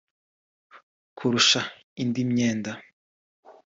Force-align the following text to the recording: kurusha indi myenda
kurusha 1.17 1.61
indi 2.01 2.21
myenda 2.31 2.71